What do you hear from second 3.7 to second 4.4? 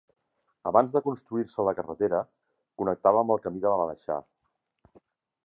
l'Aleixar.